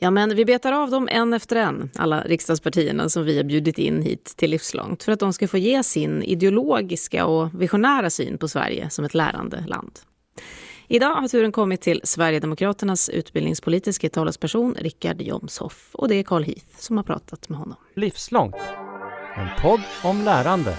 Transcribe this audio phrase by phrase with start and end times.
[0.00, 3.78] Ja, men vi betar av dem en efter en, alla riksdagspartierna som vi har bjudit
[3.78, 8.38] in hit till Livslångt, för att de ska få ge sin ideologiska och visionära syn
[8.38, 9.98] på Sverige som ett lärande land.
[10.88, 16.78] Idag har turen kommit till Sverigedemokraternas utbildningspolitiska talesperson Richard Jomshoff och det är Carl Heath
[16.78, 17.76] som har pratat med honom.
[17.94, 18.56] Livslångt,
[19.36, 20.76] en podd om lärande.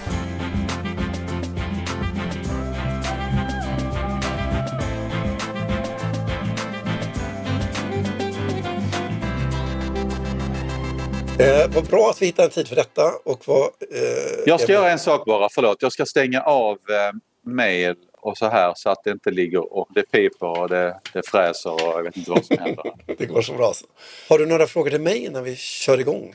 [11.40, 13.12] Eh, vad bra att vi hittade en tid för detta.
[13.24, 15.82] Och vad, eh, jag ska göra en sak bara, förlåt.
[15.82, 17.18] Jag ska stänga av eh,
[17.52, 21.26] mail och så här så att det inte ligger och det piper och det, det
[21.26, 22.92] fräser och jag vet inte vad som händer.
[23.18, 23.72] det går så bra.
[23.74, 23.86] Så.
[24.28, 26.34] Har du några frågor till mig innan vi kör igång?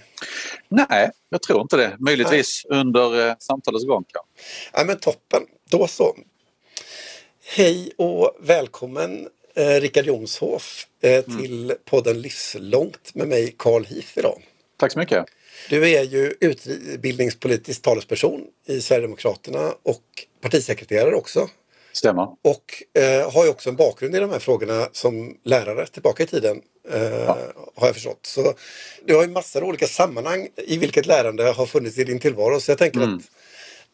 [0.67, 1.95] Nej, jag tror inte det.
[1.99, 2.79] Möjligtvis Nej.
[2.79, 4.29] under eh, samtalets gång kanske.
[4.73, 6.15] Ja, men toppen, då så.
[7.55, 11.77] Hej och välkommen eh, Rickard Jonshoff eh, till mm.
[11.85, 14.41] podden Livslångt med mig Carl Heath idag.
[14.77, 15.25] Tack så mycket.
[15.69, 20.03] Du är ju utbildningspolitisk talesperson i Sverigedemokraterna och
[20.41, 21.49] partisekreterare också.
[21.93, 22.27] Stämmer.
[22.41, 26.27] Och eh, har ju också en bakgrund i de här frågorna som lärare tillbaka i
[26.27, 26.61] tiden.
[26.91, 27.37] Eh, ja.
[27.75, 28.19] Har jag förstått.
[28.21, 28.53] Så
[29.05, 32.59] du har ju massor av olika sammanhang i vilket lärande har funnits i din tillvaro.
[32.59, 33.15] Så jag tänker mm.
[33.15, 33.21] att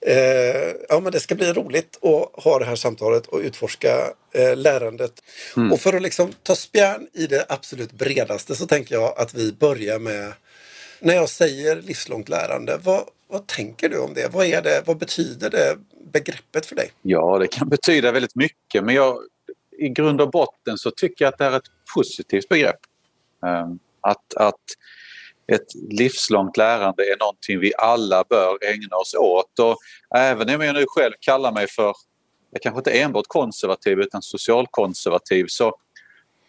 [0.06, 4.56] eh, ja, men det ska bli roligt att ha det här samtalet och utforska eh,
[4.56, 5.14] lärandet.
[5.58, 5.72] Mm.
[5.72, 9.52] Och för att liksom ta spjärn i det absolut bredaste så tänker jag att vi
[9.52, 10.34] börjar med
[11.02, 14.34] när jag säger livslångt lärande, vad, vad tänker du om det?
[14.34, 14.84] Vad, är det?
[14.86, 15.78] vad betyder det
[16.14, 16.92] begreppet för dig?
[17.02, 19.18] Ja, det kan betyda väldigt mycket men jag,
[19.78, 22.80] i grund och botten så tycker jag att det är ett positivt begrepp.
[23.46, 24.56] Ehm, att, att
[25.48, 29.60] ett livslångt lärande är någonting vi alla bör ägna oss åt.
[29.60, 29.78] Och
[30.16, 31.94] även om jag nu själv kallar mig för,
[32.52, 35.78] jag kanske inte enbart konservativ utan socialkonservativ så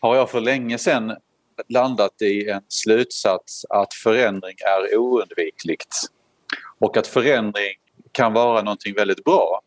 [0.01, 1.17] har jag för länge sedan
[1.69, 5.97] landat i en slutsats att förändring är oundvikligt.
[6.79, 7.73] Och att förändring
[8.13, 9.61] kan vara någonting väldigt bra.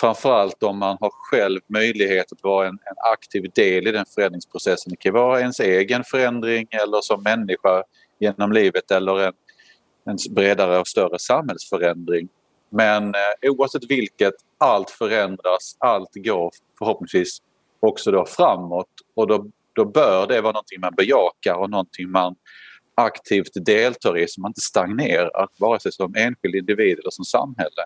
[0.00, 4.90] Framförallt om man har själv möjlighet att vara en, en aktiv del i den förändringsprocessen.
[4.90, 7.82] Det kan vara ens egen förändring eller som människa
[8.18, 9.32] genom livet eller en,
[10.04, 12.28] en bredare och större samhällsförändring.
[12.70, 17.38] Men eh, oavsett vilket, allt förändras, allt går förhoppningsvis
[17.80, 19.46] också då framåt och då
[19.78, 22.34] då bör det vara någonting man bejakar och någonting man
[22.94, 27.84] aktivt deltar i så man inte stagnerar vare sig som enskild individ eller som samhälle.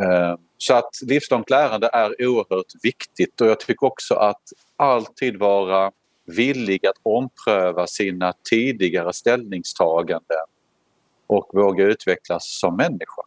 [0.00, 4.42] Eh, så att livslångt lärande är oerhört viktigt och jag tycker också att
[4.76, 5.92] alltid vara
[6.26, 10.46] villig att ompröva sina tidigare ställningstaganden
[11.26, 13.22] och våga utvecklas som människa.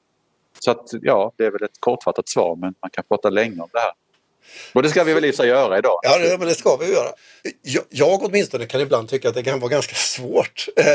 [0.59, 3.69] Så att ja, det är väl ett kortfattat svar men man kan prata länge om
[3.71, 3.93] det här.
[4.73, 5.99] Och det ska vi väl i sig göra idag?
[6.03, 7.09] Ja, det, men det ska vi göra.
[7.61, 10.85] Jag, jag åtminstone kan ibland tycka att det kan vara ganska svårt eh,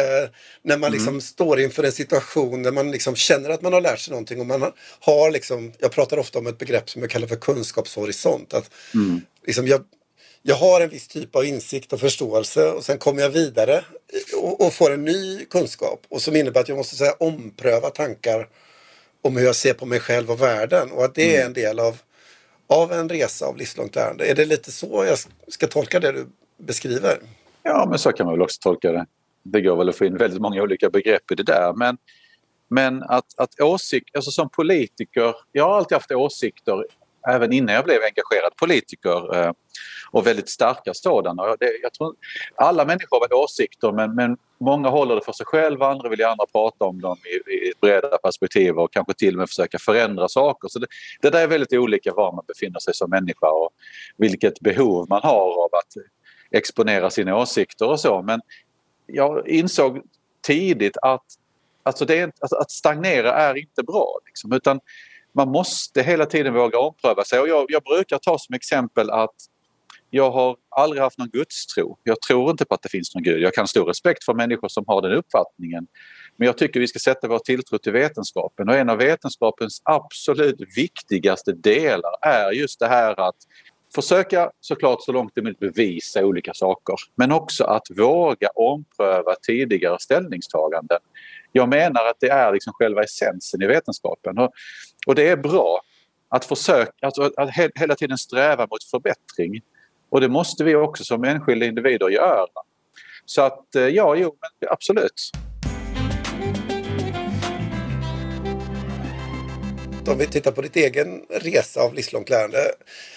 [0.63, 1.21] när man liksom mm.
[1.21, 4.47] står inför en situation där man liksom känner att man har lärt sig någonting och
[4.47, 8.55] man har liksom, jag pratar ofta om ett begrepp som jag kallar för kunskapshorisont.
[8.55, 9.21] Att mm.
[9.47, 9.81] liksom jag,
[10.43, 13.85] jag har en viss typ av insikt och förståelse och sen kommer jag vidare
[14.37, 18.49] och, och får en ny kunskap och som innebär att jag måste säga, ompröva tankar
[19.23, 21.41] om hur jag ser på mig själv och världen och att det mm.
[21.41, 21.99] är en del av
[22.71, 24.31] av en resa av livslångt lärande.
[24.31, 25.19] Är det lite så jag
[25.53, 26.27] ska tolka det du
[26.59, 27.19] beskriver?
[27.63, 29.07] Ja, men så kan man väl också tolka det.
[29.43, 31.73] Det går väl att få in väldigt många olika begrepp i det där.
[31.77, 31.99] Men,
[32.69, 36.85] men att, att åsikt, alltså som politiker, jag har alltid haft åsikter
[37.29, 39.53] även innan jag blev engagerad politiker eh,
[40.11, 41.57] och väldigt starka sådana.
[41.57, 42.15] Det, jag tror,
[42.55, 46.21] alla människor har väl åsikter men, men många håller det för sig själva, andra vill
[46.21, 49.79] gärna prata om dem i, i ett bredare perspektiv och kanske till och med försöka
[49.79, 50.69] förändra saker.
[50.69, 50.87] Så det,
[51.21, 53.71] det där är väldigt olika var man befinner sig som människa och
[54.17, 55.95] vilket behov man har av att
[56.51, 58.23] exponera sina åsikter och så.
[58.23, 58.41] Men
[59.07, 60.03] jag insåg
[60.43, 61.25] tidigt att
[61.83, 64.19] alltså det, alltså att stagnera är inte bra.
[64.27, 64.81] Liksom, utan
[65.33, 67.41] man måste hela tiden våga ompröva sig.
[67.41, 69.35] Och jag, jag brukar ta som exempel att
[70.11, 71.99] jag har aldrig haft någon gudstro.
[72.03, 73.41] Jag tror inte på att det finns någon gud.
[73.41, 75.87] Jag kan ha stor respekt för människor som har den uppfattningen.
[76.37, 80.61] Men jag tycker vi ska sätta vår tilltro till vetenskapen och en av vetenskapens absolut
[80.77, 83.37] viktigaste delar är just det här att
[83.95, 89.35] försöka såklart så långt det är möjligt bevisa olika saker men också att våga ompröva
[89.43, 90.99] tidigare ställningstaganden.
[91.53, 94.53] Jag menar att det är liksom själva essensen i vetenskapen och,
[95.07, 95.81] och det är bra
[96.29, 99.61] att försöka, alltså att hela tiden sträva mot förbättring.
[100.11, 102.47] Och det måste vi också som enskilda individer göra.
[103.25, 104.35] Så att eh, ja, jo,
[104.71, 105.31] absolut.
[110.09, 112.59] Om vi tittar på ditt egen resa av livslångt lärande.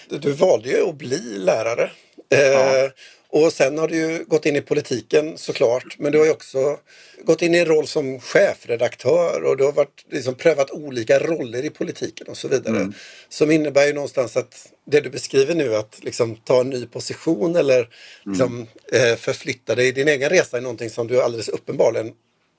[0.08, 1.90] Du valde ju att bli lärare.
[2.28, 2.36] Ja.
[2.36, 2.90] Eh,
[3.34, 6.78] Och sen har du ju gått in i politiken såklart, men du har ju också
[7.22, 11.64] gått in i en roll som chefredaktör och du har varit, liksom, prövat olika roller
[11.64, 12.76] i politiken och så vidare.
[12.76, 12.92] Mm.
[13.28, 17.56] Som innebär ju någonstans att det du beskriver nu, att liksom, ta en ny position
[17.56, 17.88] eller
[18.24, 19.16] liksom, mm.
[19.16, 22.12] förflytta dig i din egen resa är någonting som du alldeles uppenbarligen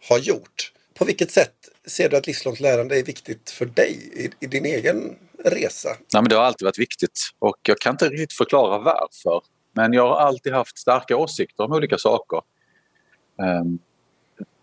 [0.10, 0.72] har gjort.
[0.94, 1.56] På vilket sätt
[1.88, 5.90] ser du att livslångt lärande är viktigt för dig i, i din egen resa?
[5.90, 9.55] Nej, men det har alltid varit viktigt och jag kan inte riktigt förklara varför.
[9.76, 12.42] Men jag har alltid haft starka åsikter om olika saker.
[13.42, 13.80] Ehm,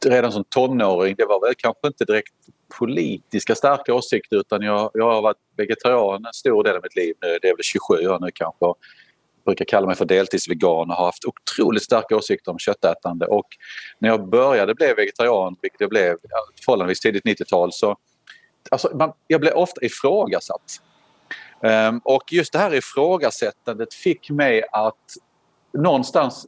[0.06, 2.34] redan som tonåring, det var väl kanske inte direkt
[2.78, 7.14] politiska starka åsikter utan jag, jag har varit vegetarian en stor del av mitt liv
[7.20, 7.38] nu.
[7.42, 8.64] Det är väl 27 år nu kanske.
[8.64, 8.76] Jag
[9.44, 13.26] brukar kalla mig för deltidsvegan och har haft otroligt starka åsikter om köttätande.
[13.26, 13.46] Och
[13.98, 16.16] när jag började bli vegetarian, vilket jag blev
[16.64, 17.96] förhållandevis tidigt 90-tal, så
[18.70, 20.82] alltså, man, jag blev ofta ifrågasatt.
[21.62, 25.16] Ehm, och just det här ifrågasättandet fick mig att
[25.72, 26.46] någonstans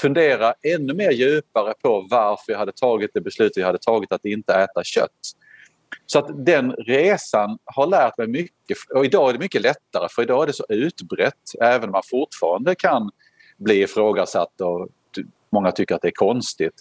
[0.00, 4.24] fundera ännu mer djupare på varför jag hade tagit det beslutet jag hade tagit att
[4.24, 5.10] inte äta kött.
[6.06, 10.22] Så att den resan har lärt mig mycket och idag är det mycket lättare för
[10.22, 13.10] idag är det så utbrett även om man fortfarande kan
[13.58, 14.88] bli ifrågasatt och
[15.52, 16.74] många tycker att det är konstigt.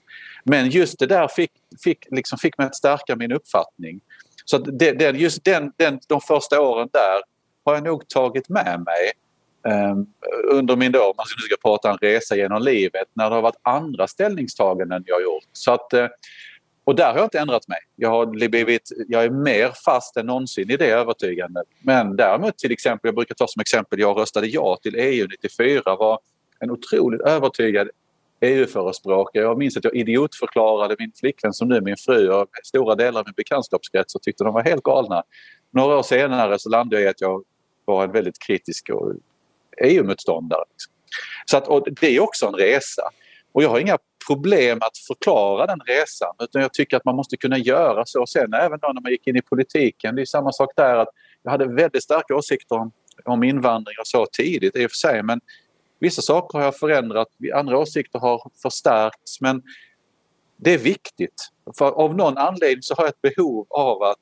[0.44, 1.51] Men just det där fick,
[1.83, 4.00] fick, liksom fick mig att stärka min uppfattning.
[4.45, 7.21] Så det, det, just den, den, de första åren där
[7.69, 9.12] har jag nog tagit med mig
[9.92, 10.07] um,
[10.51, 14.07] under min då, man ska prata en resa genom livet, när det har varit andra
[14.07, 15.44] ställningstaganden jag har gjort.
[15.51, 16.07] Så att, uh,
[16.83, 17.80] och där har jag inte ändrat mig.
[17.95, 21.66] Jag, har blivit, jag är mer fast än någonsin i det övertygandet.
[21.81, 25.81] Men däremot till exempel, jag brukar ta som exempel, jag röstade ja till EU 94,
[25.86, 26.19] var
[26.60, 27.89] en otroligt övertygad
[28.42, 29.44] EU-förespråkare.
[29.44, 33.19] Jag minns att jag idiotförklarade min flickvän som nu är min fru och stora delar
[33.19, 35.24] av min bekantskapskrets och tyckte de var helt galna.
[35.71, 37.44] Några år senare så landade jag i att jag
[37.89, 38.89] vara en väldigt kritisk
[39.83, 40.63] EU-motståndare.
[40.71, 40.94] Liksom.
[41.45, 43.01] Så att, och det är också en resa.
[43.51, 43.97] Och jag har inga
[44.27, 48.53] problem att förklara den resan utan jag tycker att man måste kunna göra så sen
[48.53, 50.15] även då när man gick in i politiken.
[50.15, 51.09] Det är samma sak där att
[51.44, 52.91] jag hade väldigt starka åsikter om,
[53.25, 55.42] om invandring och så tidigt i och för sig men
[56.00, 59.63] vissa saker har jag förändrat, andra åsikter har förstärkts men
[60.57, 61.50] det är viktigt.
[61.77, 64.21] För av någon anledning så har jag ett behov av att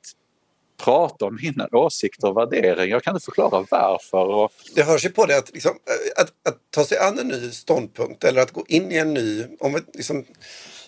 [0.84, 2.86] prata om mina åsikter och värderingar.
[2.86, 4.26] Jag kan inte förklara varför.
[4.26, 4.52] Och...
[4.74, 5.72] Det hörs ju på det att, liksom,
[6.16, 9.44] att, att, ta sig an en ny ståndpunkt eller att gå in i en ny,
[9.60, 10.24] om liksom,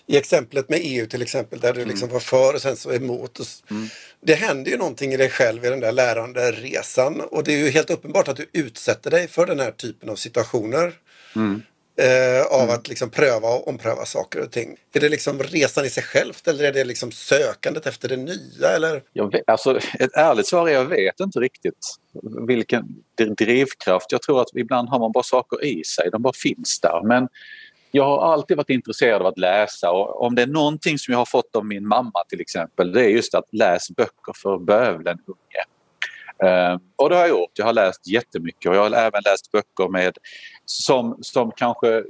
[0.05, 2.13] i exemplet med EU till exempel där du liksom mm.
[2.13, 3.39] var för och sen så emot.
[3.39, 3.87] Och, mm.
[4.21, 7.57] Det händer ju någonting i dig själv i den där lärande resan och det är
[7.57, 10.93] ju helt uppenbart att du utsätter dig för den här typen av situationer.
[11.35, 11.61] Mm
[12.01, 12.75] eh, av mm.
[12.75, 14.77] att liksom pröva och ompröva saker och ting.
[14.93, 18.67] Är det liksom resan i sig självt eller är det liksom sökandet efter det nya?
[18.75, 19.03] Eller?
[19.13, 21.85] Jag vet, alltså, ett ärligt svar är jag vet inte riktigt
[22.47, 22.85] vilken
[23.37, 24.11] drivkraft.
[24.11, 27.01] Jag tror att ibland har man bara saker i sig, de bara finns där.
[27.03, 27.27] Men
[27.91, 31.19] jag har alltid varit intresserad av att läsa och om det är någonting som jag
[31.19, 35.17] har fått av min mamma till exempel det är just att läs böcker för bövelen
[35.27, 35.65] unge.
[36.43, 37.51] Uh, och det har jag gjort.
[37.53, 40.17] Jag har läst jättemycket och jag har även läst böcker med
[40.71, 42.03] som, som kanske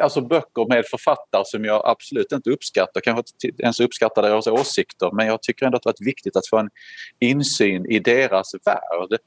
[0.00, 5.10] alltså böcker med författare som jag absolut inte uppskattar, kanske inte ens uppskattar deras åsikter
[5.12, 6.70] men jag tycker ändå att det varit viktigt att få en
[7.18, 9.18] insyn i deras värld.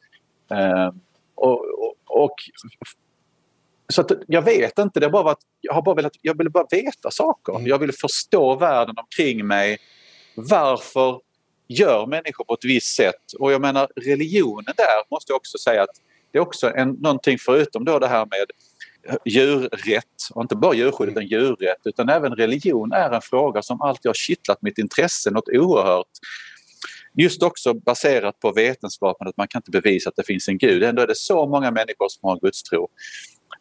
[0.52, 0.92] Uh,
[1.36, 2.36] och, och, och,
[3.90, 6.50] så att jag vet inte, det har bara varit, jag har bara velat, jag vill
[6.50, 7.56] bara veta saker.
[7.56, 7.68] Mm.
[7.68, 9.78] Jag vill förstå världen omkring mig.
[10.36, 11.22] Varför
[11.68, 13.34] gör människor på ett visst sätt?
[13.40, 16.02] Och jag menar religionen där måste jag också säga att
[16.36, 18.46] det är också en, någonting förutom då det här med
[19.26, 24.10] djurrätt, och inte bara djurskydd utan djurrätt, utan även religion är en fråga som alltid
[24.10, 26.08] har kittlat mitt intresse något oerhört.
[27.14, 30.84] Just också baserat på vetenskapen att man kan inte bevisa att det finns en gud.
[30.84, 32.88] Ändå är det så många människor som har gudstro.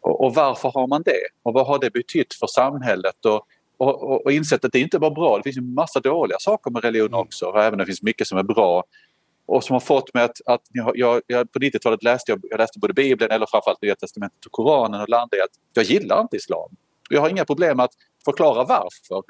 [0.01, 1.21] Och, och varför har man det?
[1.43, 3.25] Och vad har det betytt för samhället?
[3.25, 6.71] Och, och, och, insett att det inte bara bra, det finns en massa dåliga saker
[6.71, 8.83] med religion också, även om det finns mycket som är bra
[9.45, 12.79] och som har fått mig att, att jag, jag, på 90-talet läste jag, jag läste
[12.79, 16.37] både Bibeln eller framförallt Nya Testamentet och Koranen och landade i att jag gillar inte
[16.37, 16.69] islam.
[17.09, 17.91] Jag har inga problem att
[18.25, 19.23] förklara varför.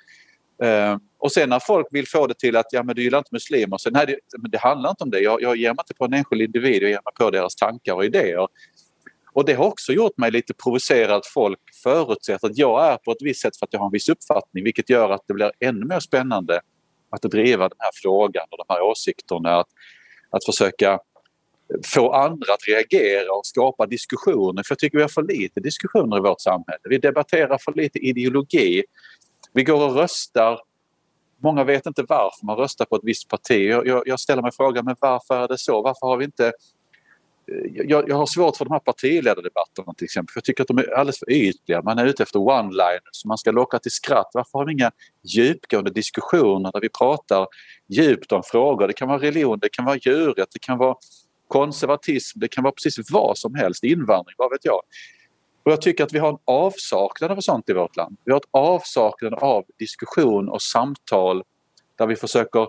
[0.63, 3.29] Uh, och sen när folk vill få det till att ja, men du gillar inte
[3.31, 5.19] muslimer, så nej det, men det handlar inte om det.
[5.19, 7.93] Jag, jag ger mig inte på en enskild individ, jag ger mig på deras tankar
[7.93, 8.47] och idéer.
[9.33, 13.11] Och det har också gjort mig lite provocerad att folk förutsätter att jag är på
[13.11, 15.51] ett visst sätt för att jag har en viss uppfattning vilket gör att det blir
[15.59, 16.61] ännu mer spännande
[17.09, 19.59] att driva den här frågan och de här åsikterna.
[19.59, 19.67] Att
[20.29, 20.99] att försöka
[21.85, 24.63] få andra att reagera och skapa diskussioner.
[24.63, 26.79] För jag tycker vi har för lite diskussioner i vårt samhälle.
[26.83, 28.83] Vi debatterar för lite ideologi.
[29.53, 30.59] Vi går och röstar.
[31.43, 33.69] Många vet inte varför man röstar på ett visst parti.
[33.69, 35.81] Jag, jag, jag ställer mig frågan, men varför är det så?
[35.81, 36.53] Varför har vi inte
[37.47, 40.33] Eh, jag, jag har svårt för de här partiledardebatterna till exempel.
[40.33, 41.81] För jag tycker att de är alldeles för ytliga.
[41.81, 43.25] Man är ute efter one-liners.
[43.25, 44.31] Man ska locka till skratt.
[44.33, 44.91] Varför har vi inga
[45.23, 47.47] djupgående diskussioner där vi pratar
[47.87, 48.87] djupt om frågor?
[48.87, 50.95] Det kan vara religion, det kan vara djurrätt, det kan vara
[51.47, 53.83] konservatism, det kan vara precis vad som helst.
[53.83, 54.81] Invandring, vad vet jag.
[55.63, 58.17] Och jag tycker att vi har en avsaknad av sånt i vårt land.
[58.23, 61.43] Vi har ett avsaknad av diskussion och samtal
[61.97, 62.67] där vi försöker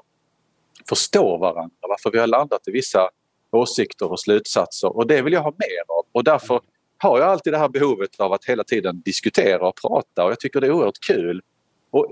[0.88, 1.76] förstå varandra.
[1.80, 3.10] Varför vi har landat i vissa
[3.50, 6.60] åsikter och slutsatser och det vill jag ha mer av och därför
[6.98, 10.40] har jag alltid det här behovet av att hela tiden diskutera och prata och jag
[10.40, 11.42] tycker det är oerhört kul.
[11.90, 12.06] Och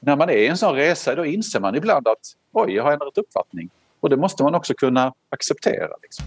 [0.00, 2.18] när man är i en sån resa då inser man ibland att
[2.52, 3.70] oj, jag har ändrat uppfattning.
[4.00, 5.96] Och det måste man också kunna acceptera.
[6.02, 6.26] Liksom.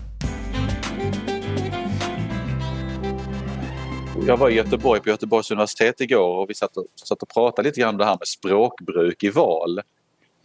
[4.27, 7.67] Jag var i Göteborg på Göteborgs universitet igår och vi satt och, satt och pratade
[7.69, 9.81] lite grann om det här med språkbruk i val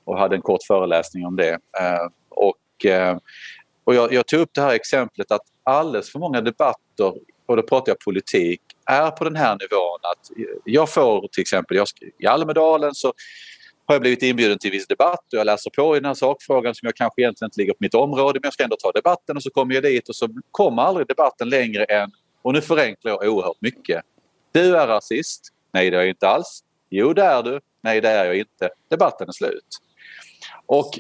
[0.05, 1.53] och hade en kort föreläsning om det.
[1.53, 3.19] Eh, och eh,
[3.85, 7.13] och jag, jag tog upp det här exemplet att alldeles för många debatter,
[7.47, 10.31] och då pratar jag politik, är på den här nivån att
[10.65, 11.87] jag får till exempel, jag,
[12.19, 13.13] i Almedalen så
[13.87, 16.75] har jag blivit inbjuden till viss debatt och jag läser på i den här sakfrågan
[16.75, 19.37] som jag kanske egentligen inte ligger på mitt område men jag ska ändå ta debatten
[19.37, 22.11] och så kommer jag dit och så kommer aldrig debatten längre än,
[22.43, 24.03] och nu förenklar jag oerhört mycket.
[24.53, 25.49] Du är rasist.
[25.73, 26.65] Nej det är jag inte alls.
[26.91, 27.61] Jo det är du.
[27.81, 28.71] Nej det är jag inte.
[28.89, 29.79] Debatten är slut.
[30.67, 30.91] Och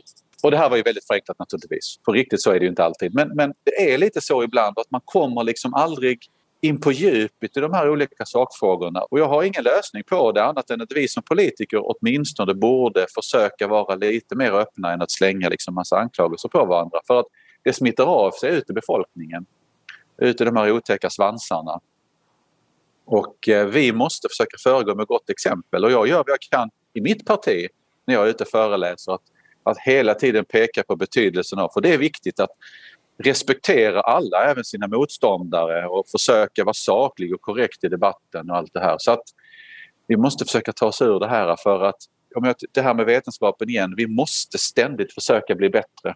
[0.42, 1.99] och det här var ju väldigt förenklat naturligtvis.
[2.04, 3.14] På riktigt så är det ju inte alltid.
[3.14, 6.18] Men, men det är lite så ibland att man kommer liksom aldrig
[6.61, 9.02] in på djupet i de här olika sakfrågorna.
[9.02, 13.06] Och jag har ingen lösning på det annat än att vi som politiker åtminstone borde
[13.14, 17.00] försöka vara lite mer öppna än att slänga liksom massa anklagelser på varandra.
[17.06, 17.26] För att
[17.62, 19.46] det smittar av sig ut i befolkningen.
[20.18, 21.80] Ut i de här otäcka svansarna.
[23.04, 26.70] Och eh, vi måste försöka föregå med gott exempel och jag gör vad jag kan
[26.92, 27.68] i mitt parti
[28.06, 29.12] när jag är ute och föreläser.
[29.12, 29.22] Att
[29.62, 32.50] att hela tiden peka på betydelsen av, för det är viktigt att
[33.19, 38.73] respektera alla, även sina motståndare och försöka vara saklig och korrekt i debatten och allt
[38.73, 38.97] det här.
[38.99, 39.25] Så att
[40.07, 41.97] vi måste försöka ta oss ur det här för att,
[42.35, 46.14] om jag, det här med vetenskapen igen, vi måste ständigt försöka bli bättre.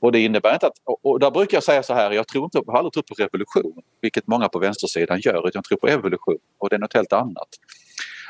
[0.00, 2.58] Och det innebär inte att, och där brukar jag säga så här, jag tror inte,
[2.58, 5.88] jag har aldrig trott på revolution, vilket många på vänstersidan gör, utan jag tror på
[5.88, 7.48] evolution och det är något helt annat.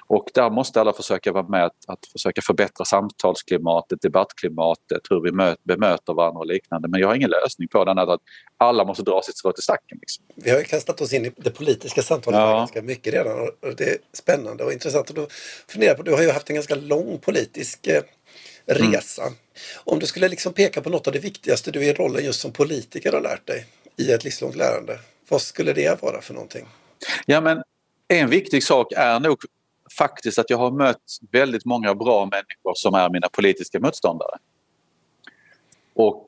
[0.07, 5.33] Och där måste alla försöka vara med att, att försöka förbättra samtalsklimatet, debattklimatet, hur vi
[5.33, 6.89] möt, bemöter varandra och liknande.
[6.89, 8.21] Men jag har ingen lösning på det att
[8.57, 9.99] alla måste dra sitt strå till stacken.
[10.01, 10.25] Liksom.
[10.35, 12.57] Vi har ju kastat oss in i det politiska samtalet ja.
[12.57, 15.09] ganska mycket redan och det är spännande och intressant.
[15.11, 15.27] Och då
[15.69, 18.03] funderar på, du har ju haft en ganska lång politisk eh,
[18.67, 19.23] resa.
[19.23, 19.35] Mm.
[19.85, 22.53] Om du skulle liksom peka på något av det viktigaste du i rollen just som
[22.53, 23.67] politiker har lärt dig
[23.97, 26.67] i ett livslångt lärande, vad skulle det vara för någonting?
[27.27, 27.63] Ja men
[28.09, 29.39] en viktig sak är nog
[29.99, 34.39] faktiskt att jag har mött väldigt många bra människor som är mina politiska motståndare.
[35.95, 36.27] Och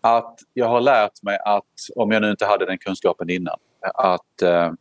[0.00, 1.64] att jag har lärt mig att,
[1.96, 3.58] om jag nu inte hade den kunskapen innan,
[3.94, 4.72] att eh,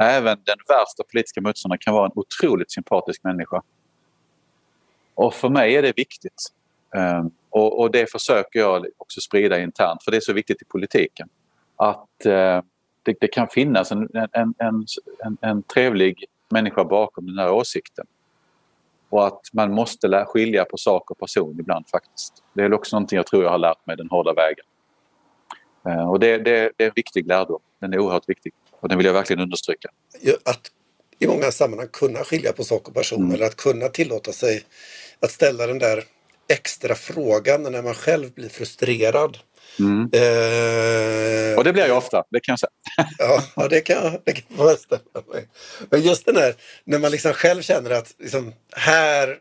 [0.00, 3.62] även den värsta politiska motståndaren kan vara en otroligt sympatisk människa.
[5.14, 6.52] Och för mig är det viktigt.
[6.94, 10.64] Eh, och, och, det försöker jag också sprida internt, för det är så viktigt i
[10.64, 11.28] politiken.
[11.76, 12.62] Att eh,
[13.02, 14.86] det, det, kan finnas en, en, en,
[15.24, 18.06] en, en trevlig människa bakom den här åsikten.
[19.08, 22.42] Och att man måste skilja på sak och person ibland faktiskt.
[22.52, 24.64] Det är också någonting jag tror jag har lärt mig den hårda vägen.
[25.86, 27.60] Eh, och det, det, det är en viktig lärdom.
[27.80, 29.88] Den är oerhört viktig och den vill jag verkligen understryka.
[30.44, 30.70] Att
[31.18, 33.34] i många sammanhang kunna skilja på sak och person mm.
[33.34, 34.64] eller att kunna tillåta sig
[35.20, 36.04] att ställa den där
[36.48, 39.38] extra frågan när man själv blir frustrerad
[39.78, 40.10] Mm.
[40.12, 43.08] Eh, och det blir jag ofta, det kan jag säga.
[43.56, 45.48] ja, det kan det kan jag föreställa mig.
[45.90, 46.54] Men just den här
[46.84, 49.36] när man liksom själv känner att liksom, här,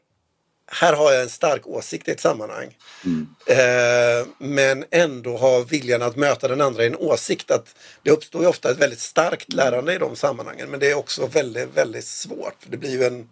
[0.72, 2.77] här har jag en stark åsikt i ett sammanhang.
[3.06, 3.27] Mm.
[3.48, 7.51] Eh, men ändå ha viljan att möta den andra i en åsikt.
[7.51, 10.70] Att det uppstår ju ofta ett väldigt starkt lärande i de sammanhangen.
[10.70, 12.58] Men det är också väldigt, väldigt svårt.
[12.68, 13.30] Det blir ju en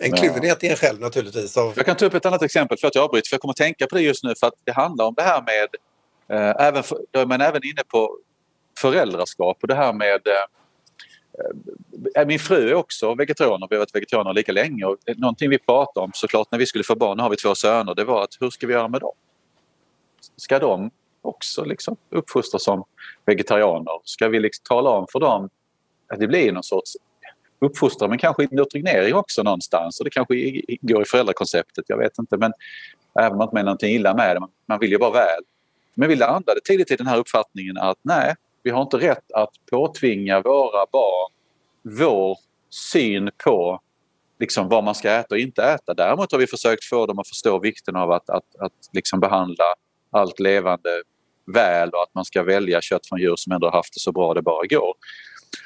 [0.00, 1.56] en kluvenhet i en själv naturligtvis.
[1.56, 1.72] Av...
[1.76, 3.28] Jag kan ta upp ett annat exempel för att jag avbryter.
[3.28, 5.22] För jag kommer att tänka på det just nu för att det handlar om det
[5.22, 5.68] här med,
[6.38, 8.18] eh, även för, men även inne på
[8.78, 10.44] föräldraskap och det här med eh,
[12.26, 14.84] min fru är också vegetarian och vi har varit vegetarianer lika länge.
[14.84, 17.54] Och någonting vi pratade om såklart när vi skulle få barn, nu har vi två
[17.54, 19.12] söner, det var att hur ska vi göra med dem?
[20.36, 20.90] Ska de
[21.22, 22.84] också liksom uppfostras som
[23.24, 24.00] vegetarianer?
[24.04, 25.50] Ska vi liksom tala om för dem
[26.08, 26.96] att det blir någon sorts
[27.62, 32.36] uppfostran men kanske indoktrinering också någonstans och det kanske går i föräldrakonceptet, jag vet inte
[32.36, 32.52] men
[33.20, 35.42] även om man inte menar någonting illa med det, man vill ju bara väl.
[35.94, 39.50] Men vi landade tidigt i den här uppfattningen att nej, vi har inte rätt att
[39.70, 41.32] påtvinga våra barn
[41.82, 42.38] vår
[42.70, 43.80] syn på
[44.38, 45.94] liksom vad man ska äta och inte äta.
[45.94, 49.64] Däremot har vi försökt få dem att förstå vikten av att, att, att liksom behandla
[50.10, 51.02] allt levande
[51.54, 54.34] väl och att man ska välja kött från djur som ändå haft det så bra
[54.34, 54.94] det bara går.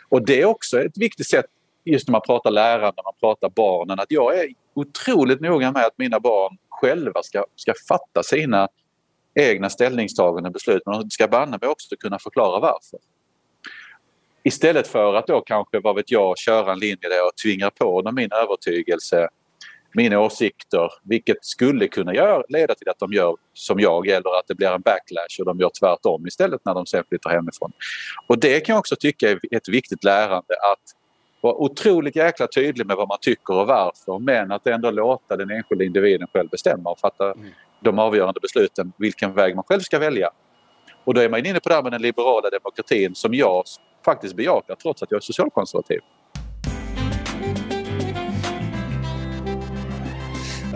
[0.09, 1.47] Och det är också ett viktigt sätt
[1.87, 5.85] just när man pratar lärande, när man pratar barnen, att jag är otroligt noga med
[5.85, 8.69] att mina barn själva ska, ska fatta sina
[9.35, 12.99] egna ställningstaganden och beslut men de ska banne mig också kunna förklara varför.
[14.43, 18.03] Istället för att då kanske, vad vet jag, köra en linje där jag tvingar på
[18.03, 19.29] dem min övertygelse,
[19.93, 24.49] mina åsikter, vilket skulle kunna gör, leda till att de gör som jag eller att
[24.49, 27.73] det blir en backlash och de gör tvärtom istället när de sen flyttar hemifrån.
[28.27, 31.06] Och det kan jag också tycka är ett viktigt lärande att
[31.47, 35.51] vara otroligt jäkla tydlig med vad man tycker och varför men att ändå låta den
[35.51, 37.49] enskilda individen själv bestämma och fatta mm.
[37.81, 40.31] de avgörande besluten vilken väg man själv ska välja.
[41.05, 43.65] Och då är man inne på det här med den liberala demokratin som jag
[44.05, 46.01] faktiskt bejakar trots att jag är socialkonservativ.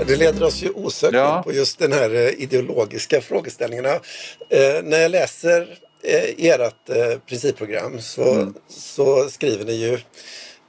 [0.06, 1.36] Det leder oss ju osökt ja.
[1.36, 3.94] in på just den här eh, ideologiska frågeställningarna.
[4.48, 8.54] Eh, när jag läser eh, ert eh, principprogram så, mm.
[8.68, 9.98] så skriver ni ju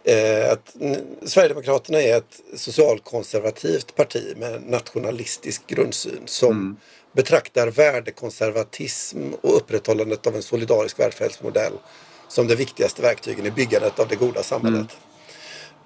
[0.04, 0.76] eh, att
[1.24, 6.78] Sverigedemokraterna är ett socialkonservativt parti med nationalistisk grundsyn som mm.
[7.14, 11.74] betraktar värdekonservatism och upprätthållandet av en solidarisk välfärdsmodell
[12.28, 14.88] som det viktigaste verktygen i byggandet av det goda samhället.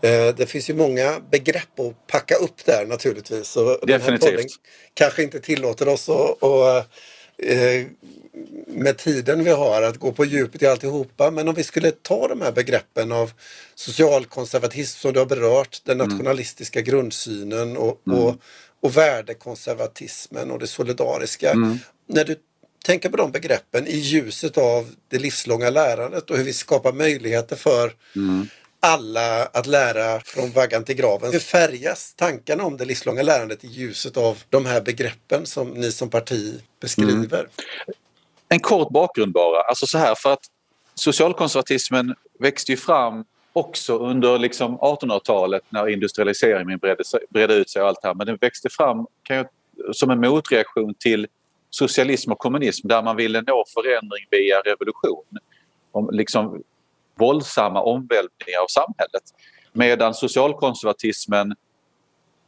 [0.02, 0.28] Mm.
[0.30, 3.58] Eh, det finns ju många begrepp att packa upp där naturligtvis.
[3.58, 4.52] Och Definitivt.
[4.94, 6.88] kanske inte tillåter oss att, att
[7.38, 7.88] eh,
[8.68, 11.32] med tiden vi har att gå på djupet i alltihopa.
[11.32, 13.32] Men om vi skulle ta de här begreppen av
[13.76, 16.10] socialkonservatism som du har berört, den mm.
[16.10, 16.90] nationalistiska mm.
[16.92, 18.20] grundsynen och, mm.
[18.20, 18.36] och,
[18.82, 21.52] och värdekonservatismen och det solidariska.
[21.52, 21.78] Mm.
[22.08, 22.36] När du
[22.86, 27.56] tänker på de begreppen i ljuset av det livslånga lärandet och hur vi skapar möjligheter
[27.56, 28.48] för mm
[28.86, 31.32] alla att lära från vaggan till graven.
[31.32, 35.92] Hur färgas tankarna om det livslånga lärandet i ljuset av de här begreppen som ni
[35.92, 37.40] som parti beskriver?
[37.40, 37.50] Mm.
[38.50, 40.46] En kort bakgrund bara, alltså så här för att
[40.96, 47.88] socialkonservatismen växte ju fram också under liksom 1800-talet när industrialiseringen bredde, bredde ut sig och
[47.88, 49.48] allt det här men den växte fram kan jag,
[49.96, 51.28] som en motreaktion till
[51.70, 55.26] socialism och kommunism där man ville nå förändring via revolution.
[55.92, 56.64] Om liksom
[57.20, 59.24] våldsamma omvälvningar av samhället.
[59.74, 61.56] Medan socialkonservatismen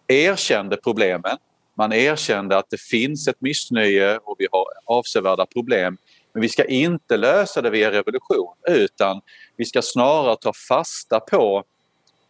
[0.07, 1.37] erkände problemen.
[1.77, 5.97] Man erkände att det finns ett missnöje och vi har avsevärda problem.
[6.33, 9.21] Men vi ska inte lösa det via revolution utan
[9.55, 11.63] vi ska snarare ta fasta på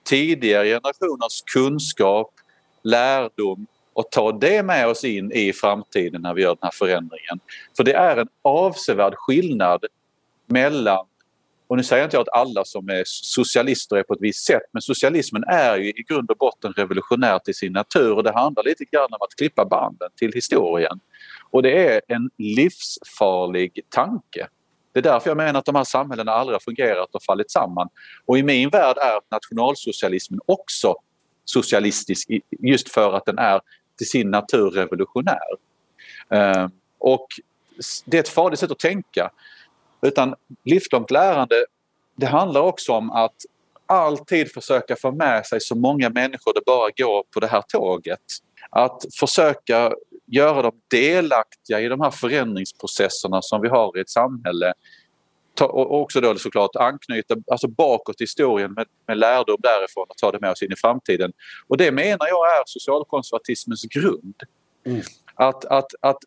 [0.03, 2.33] tidigare generationers kunskap,
[2.83, 7.39] lärdom och ta det med oss in i framtiden när vi gör den här förändringen.
[7.77, 9.85] För det är en avsevärd skillnad
[10.45, 11.05] mellan
[11.67, 14.63] och nu säger inte jag att alla som är socialister är på ett visst sätt
[14.71, 18.63] men socialismen är ju i grund och botten revolutionär till sin natur och det handlar
[18.63, 20.99] lite grann om att klippa banden till historien.
[21.49, 24.47] Och det är en livsfarlig tanke.
[24.93, 27.89] Det är därför jag menar att de här samhällena aldrig har fungerat och fallit samman.
[28.25, 30.95] Och i min värld är nationalsocialismen också
[31.45, 33.61] socialistisk just för att den är
[33.97, 35.47] till sin natur revolutionär.
[36.29, 36.67] Eh,
[36.99, 37.27] och
[38.05, 39.31] det är ett farligt sätt att tänka.
[40.01, 41.65] Utan livslångt lärande
[42.15, 43.35] det handlar också om att
[43.85, 48.19] alltid försöka få med sig så många människor det bara går på det här tåget.
[48.69, 49.93] Att försöka
[50.25, 54.73] göra dem delaktiga i de här förändringsprocesserna som vi har i ett samhälle.
[55.61, 60.31] och också då såklart anknyta alltså bakåt i historien med, med lärdom därifrån och ta
[60.31, 61.33] det med oss in i framtiden.
[61.67, 64.35] Och det menar jag är socialkonservatismens grund.
[64.85, 65.01] Mm.
[65.35, 66.17] Att, att, att,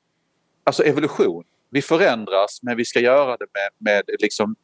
[0.64, 4.56] alltså evolution, vi förändras men vi ska göra det med, med liksom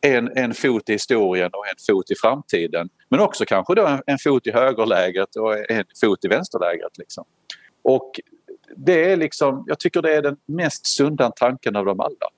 [0.00, 2.88] en, en fot i historien och en fot i framtiden.
[3.08, 6.98] Men också kanske då en, en fot i högerlägret och en fot i vänsterlägret.
[6.98, 7.24] Liksom.
[7.82, 8.20] Och
[8.76, 12.28] det är liksom, jag tycker det är den mest sunda tanken av dem alla.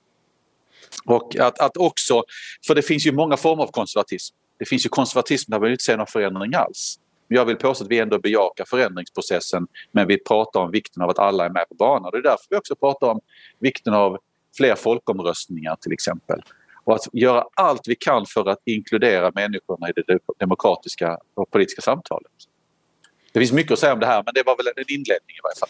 [1.05, 2.23] Och att, att också,
[2.67, 4.35] för det finns ju många former av konservatism.
[4.59, 6.99] Det finns ju konservatism där man inte ser någon förändring alls.
[7.33, 11.19] Jag vill påstå att vi ändå bejakar förändringsprocessen men vi pratar om vikten av att
[11.19, 12.11] alla är med på banan.
[12.11, 13.19] Det är därför vi också pratar om
[13.59, 14.17] vikten av
[14.57, 16.41] fler folkomröstningar till exempel.
[16.83, 21.81] Och att göra allt vi kan för att inkludera människorna i det demokratiska och politiska
[21.81, 22.31] samtalet.
[23.31, 25.41] Det finns mycket att säga om det här men det var väl en inledning i
[25.43, 25.69] varje fall.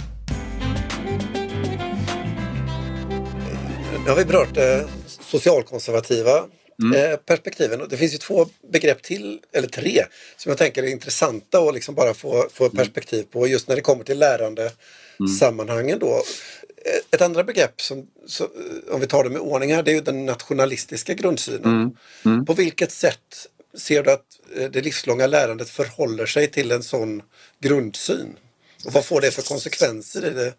[4.04, 6.32] Nu har vi berört eh, socialkonservativa
[6.82, 7.12] mm.
[7.12, 7.88] eh, perspektiven.
[7.90, 10.04] Det finns ju två begrepp till, eller tre,
[10.38, 12.76] som jag tänker är intressanta att liksom bara få, få mm.
[12.76, 14.72] perspektiv på just när det kommer till lärande
[15.20, 15.32] mm.
[15.40, 16.24] sammanhangen då.
[16.86, 18.48] Eh, ett andra begrepp, som, så,
[18.92, 21.66] om vi tar det med ordning här, det är ju den nationalistiska grundsynen.
[21.66, 21.96] Mm.
[22.26, 22.46] Mm.
[22.46, 27.22] På vilket sätt ser du att eh, det livslånga lärandet förhåller sig till en sån
[27.60, 28.36] grundsyn?
[28.86, 30.54] Och vad får det för konsekvenser i det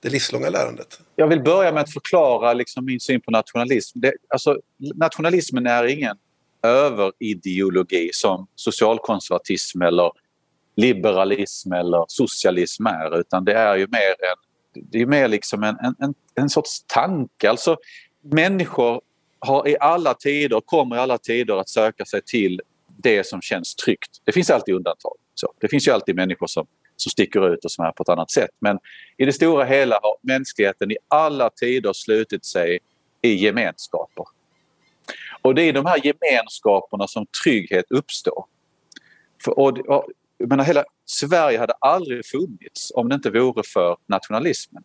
[0.00, 1.00] det livslånga lärandet?
[1.16, 4.00] Jag vill börja med att förklara liksom min syn på nationalism.
[4.00, 4.60] Det, alltså,
[4.94, 6.16] nationalismen är ingen
[6.62, 10.12] överideologi som socialkonservatism eller
[10.76, 14.36] liberalism eller socialism är utan det är ju mer, en,
[14.90, 17.50] det är mer liksom en, en, en sorts tanke.
[17.50, 17.76] Alltså,
[18.22, 19.00] människor
[19.38, 22.60] har i alla tider, kommer i alla tider att söka sig till
[22.96, 24.10] det som känns tryggt.
[24.24, 25.12] Det finns alltid undantag.
[25.34, 25.52] Så.
[25.60, 28.30] Det finns ju alltid människor som, som sticker ut och som är på ett annat
[28.30, 28.50] sätt.
[28.58, 28.78] Men
[29.16, 32.78] i det stora hela har mänskligheten i alla tider slutit sig
[33.22, 34.24] i gemenskaper.
[35.42, 38.46] Och det är i de här gemenskaperna som trygghet uppstår.
[39.44, 40.04] För, och, och,
[40.38, 44.82] menar, hela Sverige hade aldrig funnits om det inte vore för nationalismen.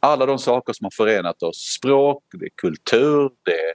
[0.00, 3.74] Alla de saker som har förenat oss, språk, det är kultur, det är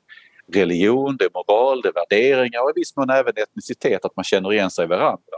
[0.53, 4.23] religion, det är moral, det är värderingar och i viss mån även etnicitet, att man
[4.23, 5.37] känner igen sig i varandra.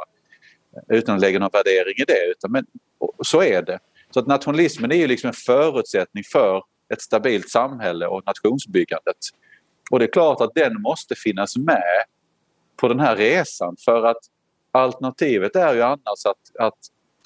[0.90, 2.66] Utan att lägga någon värdering i det, utan, men
[3.26, 3.80] så är det.
[4.12, 9.18] Så att nationalismen är ju liksom en förutsättning för ett stabilt samhälle och nationsbyggandet.
[9.92, 12.04] Och det är klart att den måste finnas med
[12.78, 14.18] på den här resan för att
[14.72, 16.78] alternativet är ju annars att, att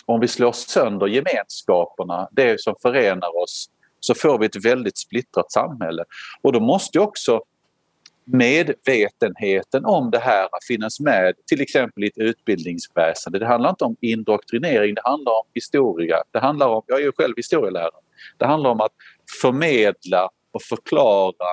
[0.05, 5.51] om vi slår sönder gemenskaperna, det som förenar oss, så får vi ett väldigt splittrat
[5.51, 6.03] samhälle.
[6.41, 7.41] Och då måste också
[8.31, 13.39] medvetenheten om det här finnas med till exempel i ett utbildningsväsende.
[13.39, 16.17] Det handlar inte om indoktrinering, det handlar om historia.
[16.31, 17.91] Det handlar om, jag är ju själv historielärare.
[18.37, 18.91] Det handlar om att
[19.41, 21.47] förmedla och förklara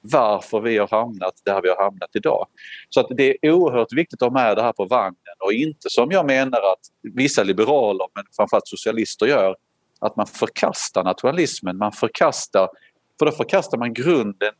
[0.00, 2.46] varför vi har hamnat där vi har hamnat idag.
[2.88, 5.90] Så att det är oerhört viktigt att ha med det här på vagnen och inte
[5.90, 9.56] som jag menar att vissa liberaler men framförallt socialister gör
[10.00, 12.68] att man förkastar naturalismen, man förkastar,
[13.18, 14.52] för då förkastar man grunden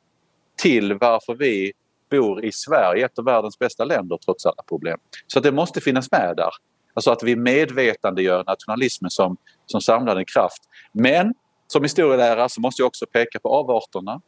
[0.63, 1.73] till varför vi
[2.11, 4.99] bor i Sverige, ett av världens bästa länder trots alla problem.
[5.27, 6.51] Så det måste finnas med där.
[6.95, 10.63] Alltså att vi medvetandegör nationalismen som, som samlande kraft.
[10.93, 11.35] Men
[11.67, 14.21] som historielärare så måste jag också peka på avarterna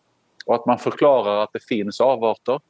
[0.47, 2.61] och att man förklarar att det finns avarter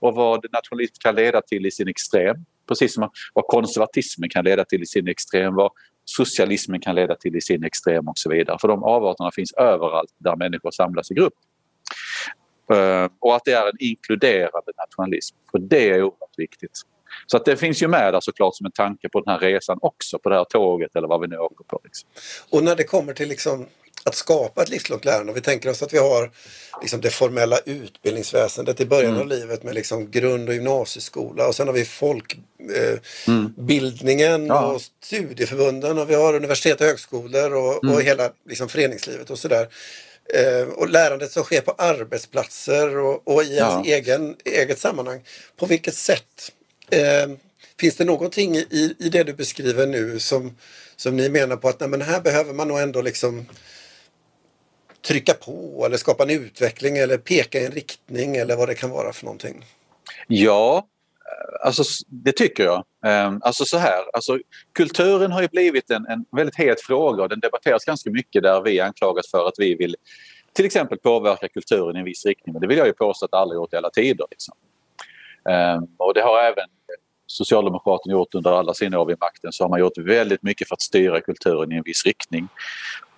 [0.00, 2.36] och vad nationalism kan leda till i sin extrem.
[2.68, 5.70] Precis som vad konservatismen kan leda till i sin extrem, vad
[6.04, 8.58] socialismen kan leda till i sin extrem och så vidare.
[8.60, 11.34] För de avarterna finns överallt där människor samlas i grupp.
[12.72, 16.80] Eh, och att det är en inkluderande nationalism, för det är oerhört viktigt.
[17.26, 19.78] Så att det finns ju med där såklart som en tanke på den här resan
[19.82, 21.80] också, på det här tåget eller vad vi nu åker på.
[21.84, 22.08] Liksom.
[22.50, 23.66] Och när det kommer till liksom
[24.04, 25.32] att skapa ett livslångt lärande.
[25.32, 26.30] Vi tänker oss att vi har
[26.80, 29.22] liksom det formella utbildningsväsendet i början mm.
[29.22, 34.46] av livet med liksom grund och gymnasieskola och sen har vi folkbildningen eh, mm.
[34.46, 34.66] ja.
[34.66, 37.96] och studieförbunden och vi har universitet och högskolor och, mm.
[37.96, 39.68] och hela liksom, föreningslivet och sådär.
[40.34, 45.22] Eh, och lärandet som sker på arbetsplatser och, och i ens egen, eget sammanhang.
[45.56, 46.52] På vilket sätt
[46.90, 47.28] eh,
[47.80, 50.56] Finns det någonting i, i det du beskriver nu som,
[50.96, 53.46] som ni menar på att nej, men här behöver man nog ändå liksom
[55.06, 58.90] trycka på eller skapa en utveckling eller peka i en riktning eller vad det kan
[58.90, 59.64] vara för någonting?
[60.26, 60.86] Ja,
[61.64, 62.84] alltså det tycker jag.
[63.04, 64.38] Ehm, alltså så här, alltså,
[64.72, 68.62] kulturen har ju blivit en, en väldigt het fråga och den debatteras ganska mycket där
[68.62, 69.96] vi anklagas för att vi vill
[70.52, 72.52] till exempel påverka kulturen i en viss riktning.
[72.52, 74.26] Men det vill jag ju påstå att alla gjort i alla tider.
[74.30, 74.54] Liksom.
[75.48, 76.66] Ehm, och det har även
[77.26, 80.74] Socialdemokraterna gjort under alla sina år vid makten så har man gjort väldigt mycket för
[80.74, 82.48] att styra kulturen i en viss riktning.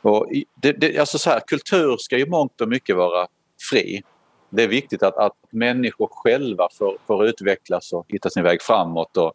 [0.02, 0.26] Och
[0.62, 3.26] det, det, alltså så här, kultur ska ju mångt och mycket vara
[3.70, 4.02] fri.
[4.50, 9.16] Det är viktigt att, att människor själva får, får utvecklas och hitta sin väg framåt.
[9.16, 9.32] Och,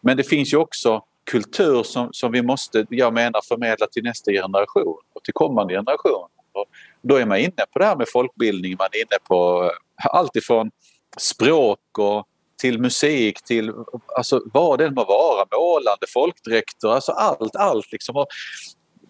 [0.00, 4.32] men det finns ju också kultur som, som vi måste, jag menar, förmedla till nästa
[4.32, 6.28] generation och till kommande generation.
[6.52, 6.66] Och
[7.02, 9.70] då är man inne på det här med folkbildning, man är inne på
[10.10, 10.70] allt ifrån
[11.18, 12.26] språk och
[12.60, 13.72] till musik, till
[14.16, 18.16] alltså, vad det må vara, målande, folkdräkter, alltså allt, allt liksom.
[18.16, 18.26] Och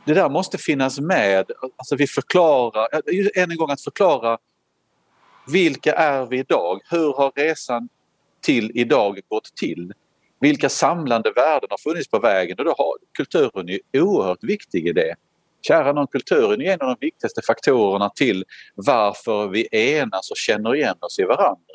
[0.05, 1.51] det där måste finnas med.
[1.77, 2.89] Alltså vi förklarar,
[3.35, 4.39] än en gång att förklara
[5.47, 6.81] vilka är vi idag?
[6.91, 7.89] Hur har resan
[8.41, 9.93] till idag gått till?
[10.41, 12.59] Vilka samlande värden har funnits på vägen?
[12.59, 15.15] Och då har kulturen är oerhört viktig i det.
[15.69, 20.75] Kära någon, kulturen är en av de viktigaste faktorerna till varför vi enas och känner
[20.75, 21.75] igen oss i varandra.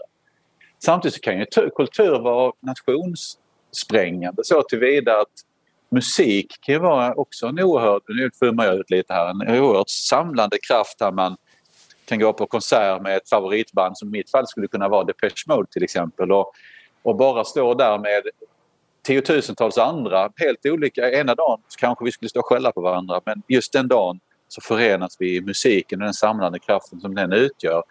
[0.83, 5.27] Samtidigt kan ju kultur vara nationssprängande så tillvida att
[5.91, 9.89] musik kan ju vara också en oerhört, nu flummar jag ut lite här, en oerhört
[9.89, 11.37] samlande kraft där man
[12.11, 15.45] kan gå på konsert med ett favoritband som i mitt fall skulle kunna vara Depeche
[15.47, 16.51] Mode till exempel och,
[17.03, 18.23] och bara stå där med
[19.03, 21.11] tiotusentals andra helt olika.
[21.11, 24.61] Ena dagen kanske vi skulle stå och skälla på varandra men just den dagen så
[24.61, 27.83] förenas vi i musiken och den samlande kraften som den utgör.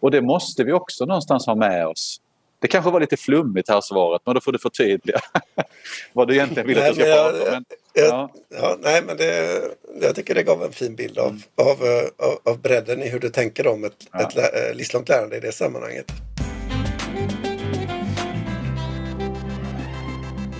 [0.00, 2.20] Och det måste vi också någonstans ha med oss.
[2.58, 5.20] Det kanske var lite flummigt här svaret, men då får du förtydliga
[6.12, 7.64] vad du egentligen vill att jag ska prata om.
[7.92, 8.30] Ja.
[8.48, 8.76] ja.
[8.80, 9.60] nej, men det,
[10.00, 11.82] jag tycker det gav en fin bild av, av,
[12.16, 14.20] av, av bredden i hur du tänker om ett, ja.
[14.20, 16.12] ett, ett livslångt lärande i det sammanhanget.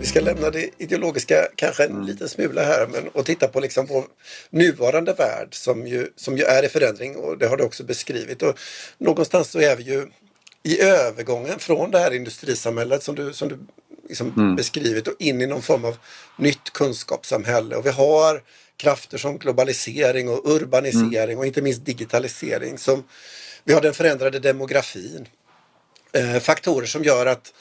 [0.04, 2.06] Vi ska lämna det ideologiska kanske en mm.
[2.06, 4.04] liten smula här men, och titta på liksom vår
[4.50, 8.42] nuvarande värld som ju, som ju är i förändring och det har du också beskrivit.
[8.42, 8.58] Och
[8.98, 10.06] någonstans så är vi ju
[10.64, 13.58] i övergången från det här industrisamhället som du, som du
[14.08, 14.56] liksom mm.
[14.56, 15.96] beskrivit och in i någon form av
[16.36, 17.76] nytt kunskapssamhälle.
[17.76, 18.42] Och vi har
[18.76, 21.38] krafter som globalisering och urbanisering mm.
[21.38, 22.78] och inte minst digitalisering.
[22.78, 23.04] Som,
[23.64, 25.28] vi har den förändrade demografin.
[26.12, 27.52] Eh, faktorer som gör att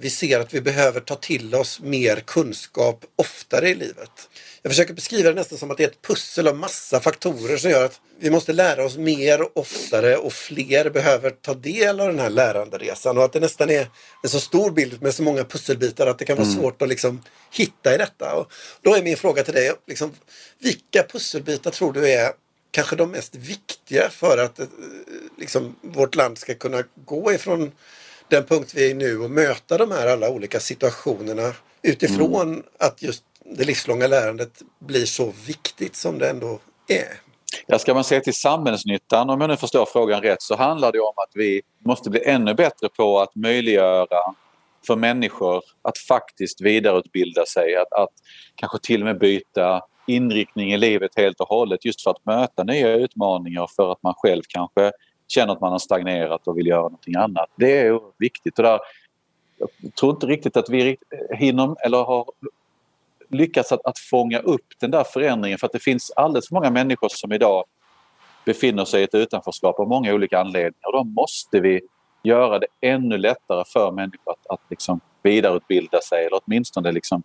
[0.00, 4.28] vi ser att vi behöver ta till oss mer kunskap oftare i livet.
[4.62, 7.70] Jag försöker beskriva det nästan som att det är ett pussel av massa faktorer som
[7.70, 12.06] gör att vi måste lära oss mer och oftare och fler behöver ta del av
[12.06, 13.86] den här läranderesan och att det nästan är
[14.22, 16.60] en så stor bild med så många pusselbitar att det kan vara mm.
[16.60, 18.34] svårt att liksom hitta i detta.
[18.34, 18.52] Och
[18.82, 20.12] då är min fråga till dig, liksom,
[20.58, 22.32] vilka pusselbitar tror du är
[22.70, 24.66] kanske de mest viktiga för att eh,
[25.38, 27.72] liksom, vårt land ska kunna gå ifrån
[28.30, 32.62] den punkt vi är i nu och möta de här alla olika situationerna utifrån mm.
[32.78, 37.20] att just det livslånga lärandet blir så viktigt som det ändå är.
[37.66, 41.00] Ja, ska man se till samhällsnyttan, om jag nu förstår frågan rätt, så handlar det
[41.00, 44.34] om att vi måste bli ännu bättre på att möjliggöra
[44.86, 48.12] för människor att faktiskt vidareutbilda sig, att, att
[48.54, 52.64] kanske till och med byta inriktning i livet helt och hållet just för att möta
[52.64, 54.92] nya utmaningar för att man själv kanske
[55.30, 57.48] känner att man har stagnerat och vill göra någonting annat.
[57.56, 58.58] Det är viktigt.
[58.58, 58.80] Och där,
[59.58, 60.96] jag tror inte riktigt att vi
[61.34, 62.24] hinner eller har
[63.28, 66.70] lyckats att, att fånga upp den där förändringen för att det finns alldeles för många
[66.70, 67.64] människor som idag
[68.44, 70.86] befinner sig i ett utanförskap av många olika anledningar.
[70.86, 71.80] Och då måste vi
[72.22, 77.22] göra det ännu lättare för människor att, att liksom vidareutbilda sig eller åtminstone liksom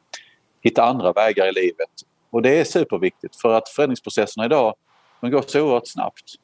[0.62, 1.90] hitta andra vägar i livet.
[2.30, 4.76] Och det är superviktigt för att förändringsprocesserna idag
[5.22, 6.36] de går så oerhört snabbt.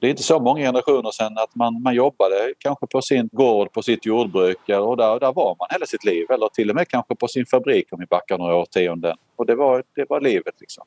[0.00, 3.72] Det är inte så många generationer sedan att man, man jobbade kanske på sin gård,
[3.72, 6.26] på sitt jordbruk och där, där var man hela sitt liv.
[6.30, 9.16] Eller till och med kanske på sin fabrik om vi backar några årtionden.
[9.36, 10.84] Och det var, det var livet liksom.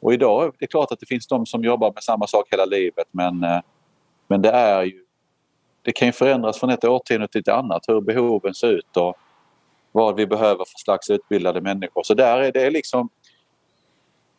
[0.00, 2.64] Och idag det är klart att det finns de som jobbar med samma sak hela
[2.64, 3.60] livet men, eh,
[4.28, 5.04] men det är ju
[5.82, 9.16] det kan ju förändras från ett årtionde till ett annat hur behoven ser ut och
[9.92, 12.02] vad vi behöver för slags utbildade människor.
[12.02, 13.08] Så där är det liksom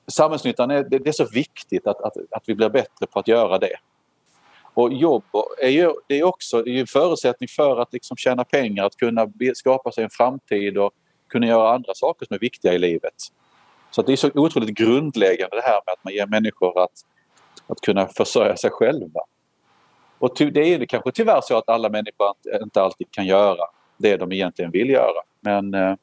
[0.08, 3.58] Samhällsnyttan är, det, är så viktigt att, att, att vi blir bättre på att göra
[3.58, 3.76] det.
[4.82, 5.24] Och jobb
[5.62, 9.92] är ju det är också en förutsättning för att liksom tjäna pengar, att kunna skapa
[9.92, 10.92] sig en framtid och
[11.30, 13.14] kunna göra andra saker som är viktiga i livet.
[13.92, 16.92] Så det är så otroligt grundläggande det här med att man ger människor att,
[17.68, 19.20] att kunna försörja sig själva.
[20.20, 23.64] Och det är det kanske tyvärr så att alla människor inte alltid kan göra
[23.98, 25.22] det de egentligen vill göra.
[25.40, 25.96] Men, eh,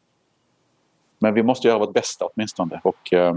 [1.19, 2.81] men vi måste göra vårt bästa åtminstone.
[2.85, 3.35] Och, eh,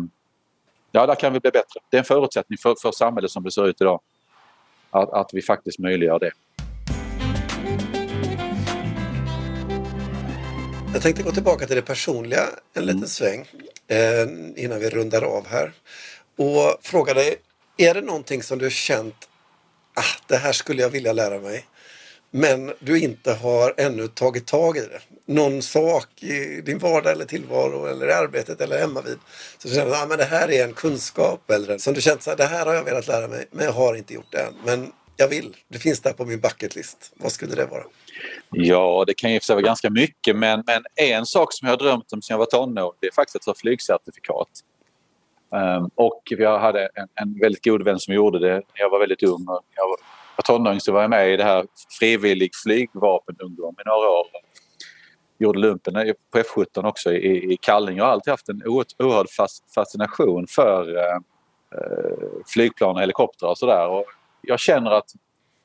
[0.92, 1.80] ja, där kan vi bli bättre.
[1.90, 4.00] Det är en förutsättning för, för samhället som det ser ut idag
[4.92, 6.32] att, att vi faktiskt möjliggör det.
[10.94, 13.08] Jag tänkte gå tillbaka till det personliga en liten mm.
[13.08, 13.48] sväng
[13.88, 15.72] eh, innan vi rundar av här.
[16.38, 17.36] Och fråga dig,
[17.78, 19.30] är det någonting som du känt,
[19.94, 21.66] ah, det här skulle jag vilja lära mig?
[22.32, 25.02] Men du inte har ännu tagit tag i det.
[25.26, 29.18] Någon sak i din vardag eller tillvaro eller i arbetet eller hemma vid.
[29.58, 32.38] Så du känner att ah, det här är en kunskap eller som du känt att
[32.38, 34.54] det här har jag velat lära mig men jag har inte gjort det än.
[34.66, 35.56] Men jag vill.
[35.68, 37.14] Det finns där på min bucketlist.
[37.16, 37.84] Vad skulle det vara?
[38.50, 42.14] Ja, det kan ju vara ganska mycket men, men en sak som jag har drömt
[42.14, 44.50] om sedan jag var tonåring det är faktiskt att ta flygcertifikat.
[45.54, 49.00] Um, och jag hade en, en, väldigt god vän som gjorde det när jag var
[49.00, 49.46] väldigt ung.
[49.76, 49.98] Jag var,
[50.48, 51.66] var tonåring så var jag med i det här
[52.00, 54.28] frivillig flygvapenungdom i några år.
[55.38, 55.94] Gjorde lumpen
[56.32, 59.28] på F17 också i, i Kallinge och har alltid haft en oerhörd
[59.76, 61.16] fascination för eh,
[61.76, 62.18] eh,
[62.54, 64.04] flygplan och helikoptrar och sådär.
[64.42, 65.12] Jag känner att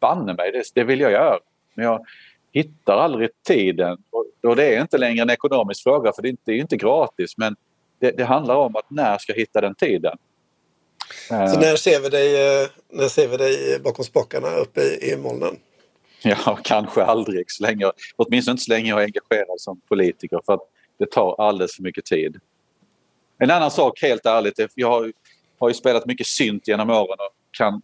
[0.01, 1.39] banne mig, det, det vill jag göra.
[1.75, 2.05] Men jag
[2.53, 3.99] hittar aldrig tiden.
[4.11, 6.61] Och, och det är inte längre en ekonomisk fråga för det är inte, det är
[6.61, 7.57] inte gratis men
[7.99, 10.19] det, det handlar om att när ska jag hitta den tiden?
[11.29, 15.17] Så när ser vi dig, eh, när ser vi dig bakom spakarna uppe i, i
[15.17, 15.57] molnen?
[16.23, 17.51] Ja, kanske aldrig.
[17.51, 21.41] Så länge, åtminstone inte så länge jag är engagerad som politiker för att det tar
[21.41, 22.41] alldeles för mycket tid.
[23.39, 25.13] En annan sak helt ärligt, jag har,
[25.59, 27.83] har ju spelat mycket synt genom åren och kan,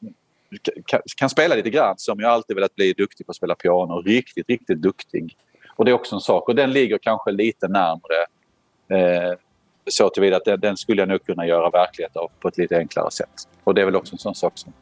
[0.87, 4.03] kan, kan spela lite grann som jag alltid velat bli duktig på att spela piano.
[4.03, 5.37] Riktigt, riktigt duktig.
[5.77, 8.17] Och det är också en sak och den ligger kanske lite närmre
[8.89, 9.39] eh,
[9.91, 12.79] så tillvida att den, den skulle jag nog kunna göra verklighet av på ett lite
[12.79, 13.49] enklare sätt.
[13.65, 14.73] Och det är väl också en sån sak som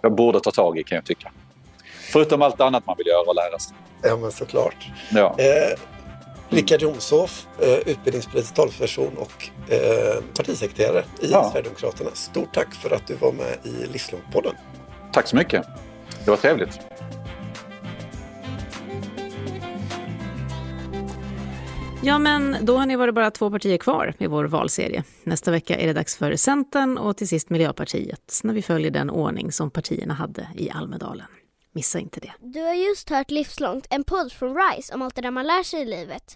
[0.00, 1.32] jag borde ta tag i kan jag tycka.
[2.12, 3.76] Förutom allt annat man vill göra och lära sig.
[4.02, 4.86] Ja, men såklart.
[5.10, 5.34] Ja.
[5.38, 5.78] Eh,
[6.48, 11.50] Rickard Jomshof, eh, utbildningspolitisk talesperson och eh, partisekreterare i Ja.
[11.52, 12.10] Sverigedemokraterna.
[12.14, 14.54] Stort tack för att du var med i Livslångt-podden.
[15.12, 15.66] Tack så mycket.
[16.24, 16.80] Det var trevligt.
[22.02, 25.04] Ja, men då har ni varit bara två partier kvar i vår valserie.
[25.24, 29.10] Nästa vecka är det dags för Centern och till sist Miljöpartiet när vi följer den
[29.10, 31.26] ordning som partierna hade i Almedalen.
[31.72, 32.32] Missa inte det.
[32.40, 35.62] Du har just hört Livslångt, en podd från RISE om allt det där man lär
[35.62, 36.34] sig i livet.